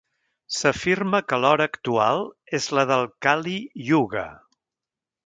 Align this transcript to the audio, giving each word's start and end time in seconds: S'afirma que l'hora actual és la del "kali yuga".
S'afirma 0.59 1.19
que 1.31 1.37
l'hora 1.43 1.67
actual 1.71 2.23
és 2.59 2.71
la 2.79 2.87
del 2.93 3.05
"kali 3.27 3.55
yuga". 3.91 4.25